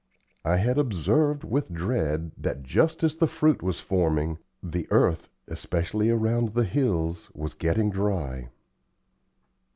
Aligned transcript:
I 0.43 0.55
had 0.57 0.79
observed, 0.79 1.43
with 1.43 1.71
dread, 1.71 2.31
that 2.35 2.63
just 2.63 3.03
as 3.03 3.15
the 3.15 3.27
fruit 3.27 3.61
was 3.61 3.79
forming, 3.79 4.39
the 4.63 4.87
earth, 4.89 5.29
especially 5.47 6.09
around 6.09 6.55
the 6.55 6.63
hills, 6.65 7.29
was 7.35 7.53
getting 7.53 7.91
dry. 7.91 8.49